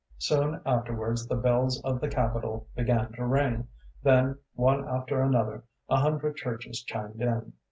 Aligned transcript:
Soon 0.17 0.59
afterwards 0.65 1.27
the 1.27 1.35
bells 1.35 1.79
of 1.83 2.01
the 2.01 2.07
Capitol 2.07 2.65
began 2.75 3.11
to 3.13 3.23
ring; 3.23 3.67
then, 4.01 4.39
one 4.55 4.89
after 4.89 5.21
another, 5.21 5.63
a 5.91 5.97
hundred 5.97 6.37
churches 6.37 6.81
chimed 6.81 7.21
in. 7.21 7.53